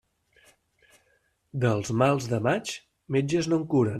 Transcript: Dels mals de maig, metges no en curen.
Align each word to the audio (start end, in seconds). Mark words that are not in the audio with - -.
Dels 1.65 1.93
mals 2.03 2.31
de 2.33 2.41
maig, 2.49 2.75
metges 3.17 3.53
no 3.53 3.63
en 3.63 3.69
curen. 3.75 3.89